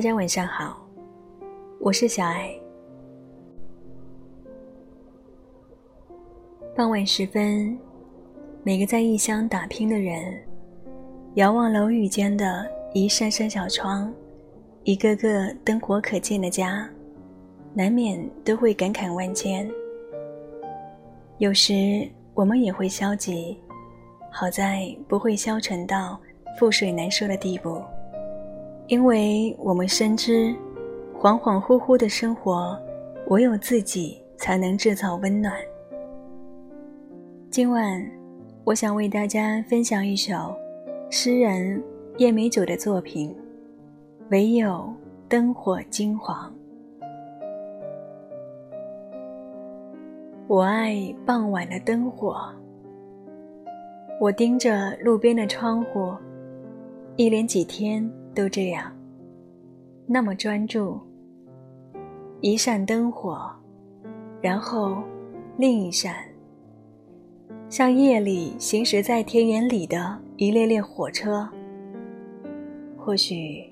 [0.00, 0.82] 大家晚上好，
[1.78, 2.58] 我是小艾。
[6.74, 7.78] 傍晚时分，
[8.62, 10.42] 每个在异乡打拼的人，
[11.34, 14.10] 遥望楼宇间的一扇扇小窗，
[14.84, 16.88] 一个个灯火可见的家，
[17.74, 19.70] 难免都会感慨万千。
[21.36, 23.54] 有时我们也会消极，
[24.32, 26.18] 好在不会消沉到
[26.58, 27.82] 覆水难收的地步。
[28.90, 30.52] 因为我们深知，
[31.16, 32.76] 恍恍惚惚的生活，
[33.28, 35.54] 唯有自己才能制造温暖。
[37.50, 38.04] 今晚，
[38.64, 40.52] 我想为大家分享一首
[41.08, 41.80] 诗人
[42.18, 43.30] 叶美九的作品
[44.30, 44.92] 《唯有
[45.28, 46.52] 灯火金黄》。
[50.48, 52.40] 我爱傍晚的灯火，
[54.20, 56.12] 我盯着路边的窗户，
[57.14, 58.04] 一连几天。
[58.34, 58.90] 都这样，
[60.06, 60.98] 那么专注。
[62.40, 63.50] 一扇灯火，
[64.40, 65.02] 然后
[65.58, 66.14] 另一扇，
[67.68, 71.46] 像夜里行驶在田园里的一列列火车。
[72.96, 73.62] 或许，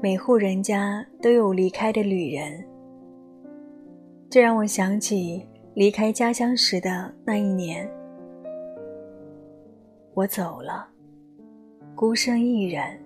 [0.00, 2.64] 每户人家都有离开的旅人。
[4.30, 7.86] 这让我想起离开家乡时的那一年，
[10.14, 10.88] 我走了，
[11.94, 12.98] 孤身一人。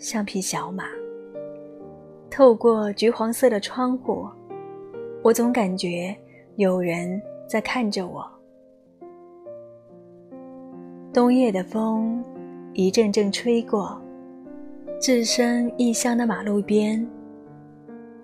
[0.00, 0.84] 像匹小马，
[2.30, 4.26] 透过橘黄色的窗户，
[5.22, 6.16] 我总感觉
[6.56, 8.26] 有人在看着我。
[11.12, 12.24] 冬夜的风
[12.72, 14.00] 一阵阵吹过，
[14.98, 17.06] 置身异乡的马路边，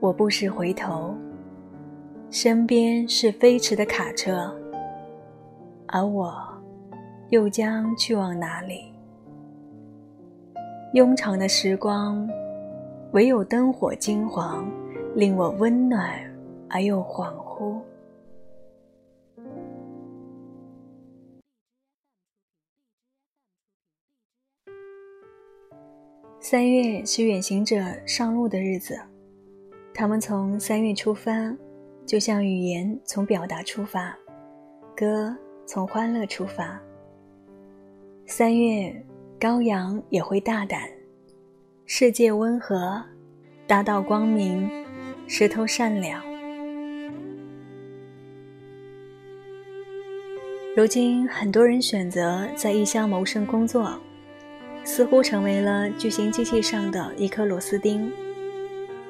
[0.01, 1.15] 我不时回头，
[2.31, 4.51] 身边是飞驰的卡车，
[5.89, 6.35] 而我
[7.29, 8.96] 又将去往哪里？
[10.97, 12.27] 庸长的时光，
[13.13, 14.67] 唯有灯火金黄，
[15.15, 16.19] 令我温暖
[16.71, 17.79] 而又恍惚。
[26.41, 27.77] 三月是远行者
[28.07, 28.99] 上路的日子，
[29.93, 31.55] 他们从三月出发，
[32.07, 34.17] 就像语言从表达出发，
[34.97, 35.37] 歌
[35.67, 36.81] 从欢乐出发。
[38.25, 39.05] 三月。
[39.39, 40.89] 羔羊也会大胆，
[41.85, 43.03] 世界温和，
[43.67, 44.67] 大道光明，
[45.27, 46.23] 石头善良。
[50.75, 54.01] 如今，很多人选择在异乡谋生工作，
[54.85, 58.11] 似乎成为了巨型机器上的一颗螺丝钉，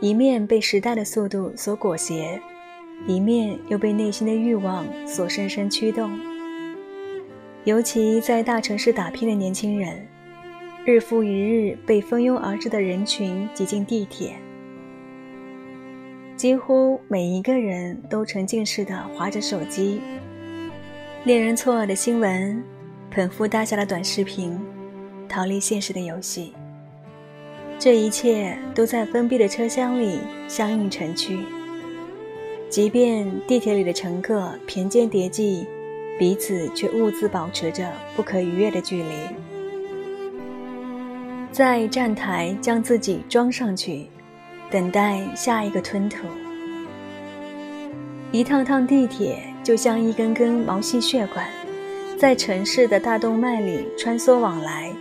[0.01, 2.41] 一面被时代的速度所裹挟，
[3.07, 6.11] 一面又被内心的欲望所深深驱动。
[7.63, 10.05] 尤其在大城市打拼的年轻人。
[10.87, 14.37] 日复一日被蜂拥而至的人群挤进地铁，
[16.37, 20.01] 几乎每一个人都沉浸式的划着手机，
[21.25, 22.63] 令人错愕的新闻，
[23.11, 24.57] 捧腹大笑的短视频，
[25.29, 26.53] 逃离现实的游戏，
[27.81, 31.41] 这一切都在封闭的车厢里相映成趣。
[32.71, 35.67] 即便地铁里的乘客频肩叠骑，
[36.17, 39.11] 彼此却兀自保持着不可逾越的距离。
[41.57, 44.05] 在站台将自己装上去，
[44.71, 46.27] 等待下一个吞吐。
[48.31, 51.49] 一趟趟地铁就像一根根毛细血管，
[52.19, 54.93] 在城市的大动脉里穿梭往来，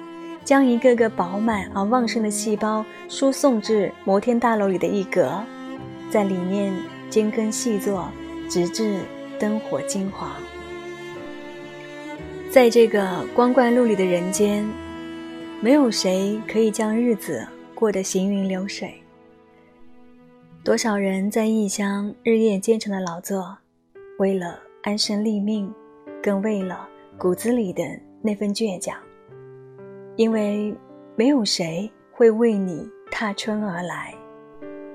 [0.45, 5.43] 将一个个饱满而旺盛的细胞输送至摩天大楼里的一格，
[6.09, 6.73] 在里面
[7.09, 8.07] 精耕细作，
[8.47, 8.99] 直至
[9.37, 10.31] 灯火金黄。
[12.49, 14.65] 在这个光怪陆离的人间。
[15.61, 18.93] 没有谁可以将日子过得行云流水。
[20.63, 23.57] 多少人在异乡日夜兼程的劳作，
[24.19, 25.73] 为了安身立命，
[26.21, 26.87] 更为了
[27.17, 27.83] 骨子里的
[28.21, 28.95] 那份倔强。
[30.15, 30.75] 因为
[31.15, 34.13] 没有谁会为你踏春而来，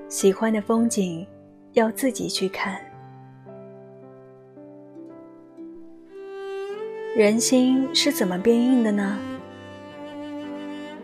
[0.07, 1.25] 喜欢的风景
[1.73, 2.79] 要自己去看。
[7.15, 9.17] 人心是怎么变硬的呢？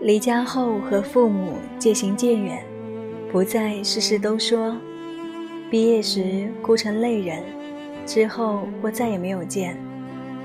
[0.07, 2.63] 离家后和父母渐行渐远，
[3.29, 4.73] 不再事事都说。
[5.69, 7.43] 毕业时哭成泪人，
[8.05, 9.77] 之后或再也没有见，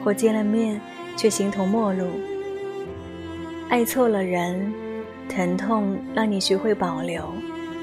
[0.03, 0.81] 或见了面
[1.17, 2.09] 却形同陌路。
[3.69, 4.75] 爱错了人，
[5.29, 7.33] 疼痛让你学会保留，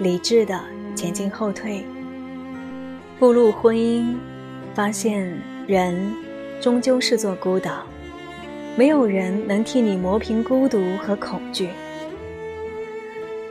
[0.02, 0.60] 理智的
[0.94, 1.86] 前进后退。
[3.18, 4.18] 步入婚姻，
[4.74, 5.34] 发现
[5.66, 6.12] 人
[6.60, 7.86] 终究是座孤岛。
[8.80, 11.68] 没有人能替你磨平孤独和恐惧。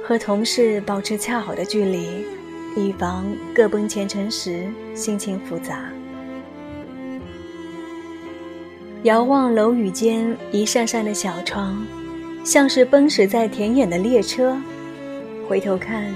[0.02, 2.25] 和同事保持恰好的距离，
[2.75, 4.64] 以防各奔前程时
[4.94, 5.84] 心情复杂。
[9.02, 11.86] 遥望楼宇间一扇扇的小窗，
[12.42, 14.56] 像是奔驰在田野的列车。
[15.46, 16.06] 回头看，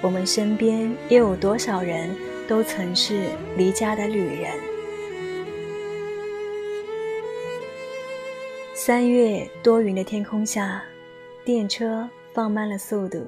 [0.00, 2.10] 我们身边又有多少人
[2.48, 3.22] 都曾是
[3.56, 4.67] 离家的旅人？
[8.80, 10.80] 三月多云的天空下，
[11.44, 13.20] 电车放慢了速度。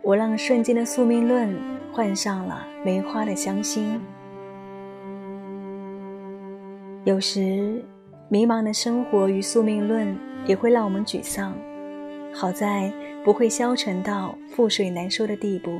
[0.00, 1.54] 我让瞬间的宿命论
[1.92, 4.00] 换上了梅花的香心。
[7.04, 7.84] 有时，
[8.30, 11.54] 迷茫的生活与宿命论也会让我们沮丧，
[12.32, 12.90] 好在
[13.22, 15.78] 不会消沉到覆水难收的地步，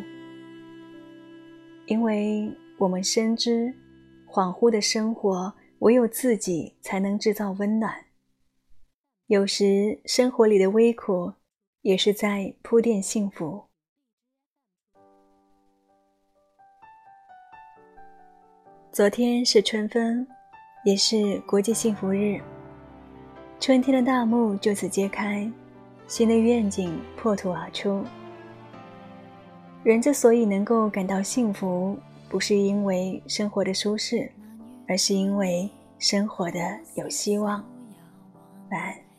[1.86, 3.72] 因为我们深知，
[4.30, 7.94] 恍惚的生活唯有自己才能制造温暖。
[9.32, 11.32] 有时，生活里的微苦，
[11.80, 13.64] 也是在铺垫幸福。
[18.90, 20.28] 昨天是春分。
[20.84, 22.38] 也是国际幸福日，
[23.58, 25.50] 春天的大幕就此揭开，
[26.06, 28.04] 新的愿景破土而出。
[29.82, 31.96] 人之所以能够感到幸福，
[32.28, 34.30] 不是因为生活的舒适，
[34.86, 37.64] 而是因为生活的有希望。
[38.70, 39.11] 晚安。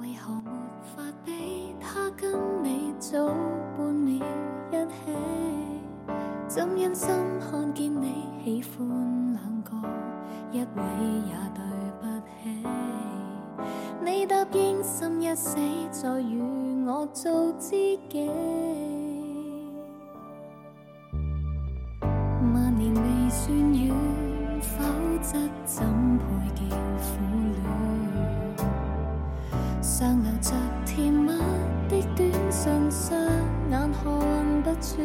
[0.00, 0.50] 为何没
[0.96, 2.32] 法比他跟
[2.64, 3.26] 你早
[3.76, 4.26] 半秒
[4.70, 4.94] 一起？
[6.48, 7.08] 怎忍心
[7.38, 8.06] 看见你
[8.44, 9.10] 喜欢？
[10.52, 10.82] 一位
[11.28, 11.62] 也对
[12.00, 12.66] 不起，
[14.04, 15.56] 你答应心一死，
[15.92, 16.40] 再与
[16.84, 17.70] 我做知
[18.08, 18.28] 己。
[22.02, 23.94] 万年未算远，
[24.60, 24.82] 否
[25.22, 25.84] 则怎
[26.18, 26.24] 配
[26.56, 26.64] 叫
[26.98, 27.06] 苦
[27.54, 28.09] 恋？
[30.00, 30.52] 尚留着
[30.86, 31.30] 甜蜜
[31.90, 33.20] 的短信，双
[33.70, 34.96] 眼看不穿。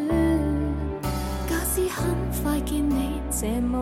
[1.50, 3.78] 假使很快见你这么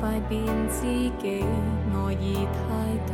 [0.00, 0.86] 快便知
[1.20, 1.44] 己，
[1.92, 2.64] 爱意太
[3.04, 3.12] 短，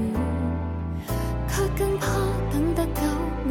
[1.49, 2.07] 却更怕
[2.53, 3.03] 等得久，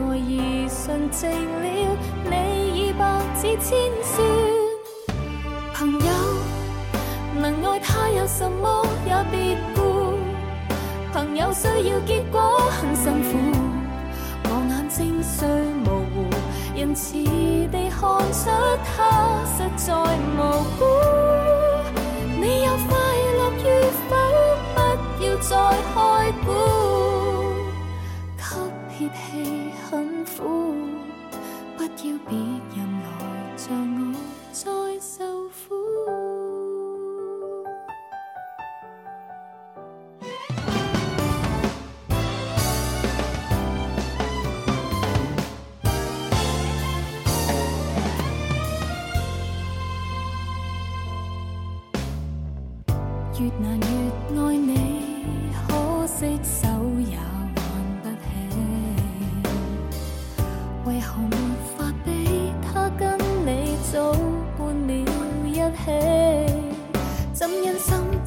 [0.07, 3.04] 爱意纯净了，你已百
[3.36, 4.25] 子千算。
[5.74, 6.10] 朋友，
[7.42, 10.13] 能爱他有什么也别顾，
[11.12, 13.49] 朋友需要结果很辛苦，
[15.40, 15.48] 睛虽
[15.86, 16.30] 模糊。
[16.76, 17.14] 仁慈
[17.72, 18.50] 地看出
[18.84, 21.19] 他实在无辜，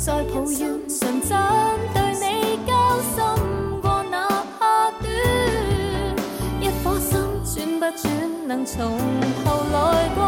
[0.05, 0.89] 再抱怨？
[0.89, 1.31] 纯真
[1.95, 2.73] 对你交
[3.15, 3.23] 心
[3.81, 4.27] 过，哪
[4.59, 5.07] 怕短，
[6.61, 7.13] 一颗心
[7.45, 8.03] 转不转，
[8.49, 8.99] 能从
[9.45, 10.23] 头来过。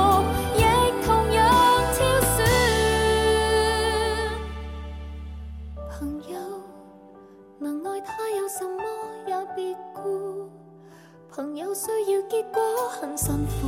[11.36, 12.62] 朋友需要结果
[13.00, 13.66] 很辛苦，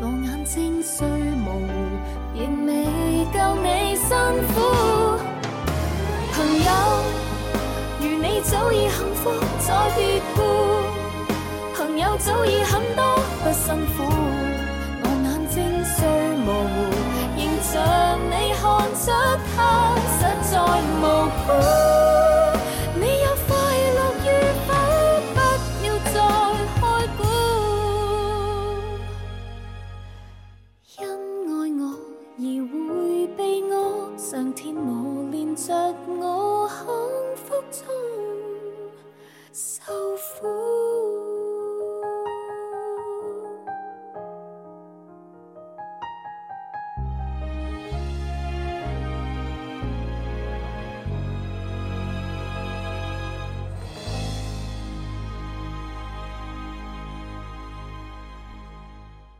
[0.00, 1.62] 我眼睛虽模糊，
[2.34, 4.08] 仍未够你辛
[4.52, 4.73] 苦。
[8.64, 10.40] 早已幸福，再别顾。
[11.76, 13.04] 朋友早已很多
[13.44, 14.04] 不辛苦，
[15.02, 16.74] 我眼睛虽模糊，
[17.36, 18.62] 仍像你看
[18.94, 19.12] 出
[19.54, 19.58] 他
[20.16, 20.54] 实在
[20.98, 21.04] 无
[21.46, 22.03] 辜。